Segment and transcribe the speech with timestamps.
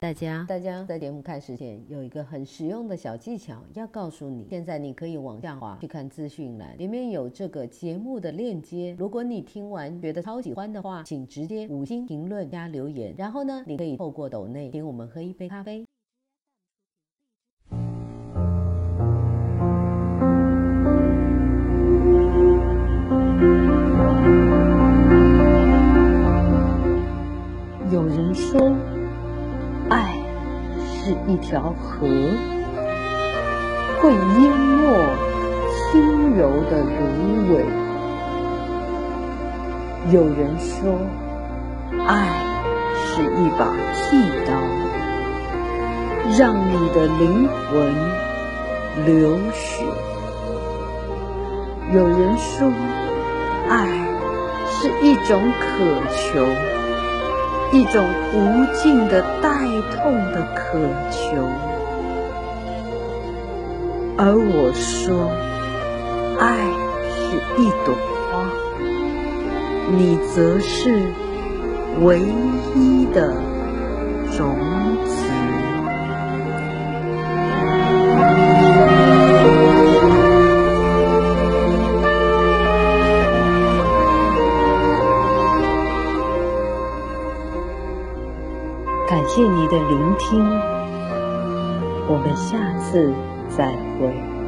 [0.00, 0.46] 大家。
[0.48, 4.46] 大家在节目开始前有一个很实用的小技巧要告诉你。
[4.48, 8.96] 现在你可以往下滑去看资讯栏，里面有这个节目的链接。
[8.98, 13.14] 如果你听完觉得超喜欢的话，请直接五星评论加留言。
[13.18, 15.84] 然后呢，你可以透过抖内请我们喝一杯咖啡。
[27.92, 28.89] 有人说，爱
[31.10, 32.06] 是一条河，
[34.00, 34.84] 会淹没
[35.74, 37.64] 轻柔的芦苇。
[40.12, 41.00] 有人说，
[42.06, 42.28] 爱
[42.94, 44.54] 是一把剃刀，
[46.38, 47.92] 让你的灵魂
[49.04, 49.84] 流血。
[51.92, 52.70] 有人说，
[53.68, 53.88] 爱
[54.68, 56.79] 是一种渴求。
[57.72, 59.48] 一种无尽的带
[59.92, 60.78] 痛的渴
[61.10, 61.36] 求，
[64.18, 65.30] 而我说，
[66.40, 66.58] 爱
[67.14, 67.94] 是一朵
[68.32, 68.42] 花，
[69.96, 71.12] 你则是
[72.00, 72.18] 唯
[72.74, 73.32] 一的
[74.36, 74.56] 种
[75.06, 75.59] 子。
[89.10, 90.38] 感谢你的聆听，
[92.06, 93.12] 我们下次
[93.48, 93.66] 再
[93.98, 94.39] 会。